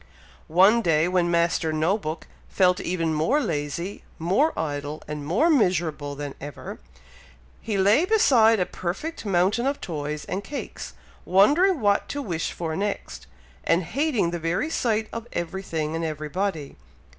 [0.47, 6.15] One day, when Master No book felt even more lazy, more idle, and more miserable
[6.15, 6.79] than ever,
[7.61, 10.93] he lay beside a perfect mountain of toys and cakes,
[11.23, 13.27] wondering what to wish for next,
[13.63, 16.77] and hating the very sight of everything and everybody.